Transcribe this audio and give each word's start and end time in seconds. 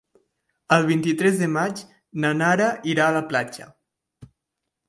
El 0.77 0.85
vint-i-tres 0.91 1.37
de 1.41 1.49
maig 1.57 1.83
na 2.25 2.33
Nara 2.39 2.73
irà 2.95 3.07
a 3.11 3.15
la 3.19 3.25
platja. 3.33 3.69